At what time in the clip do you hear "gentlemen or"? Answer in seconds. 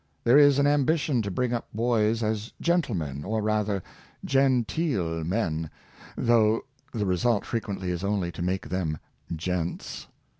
2.59-3.39